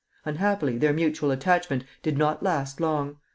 Unhappily 0.25 0.79
their 0.79 0.93
mutual 0.93 1.29
attachment 1.29 1.83
did 2.01 2.17
not 2.17 2.41
last 2.41 2.79
long. 2.79 3.17